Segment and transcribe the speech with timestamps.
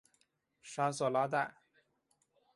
[0.63, 1.53] 沙瑟拉代。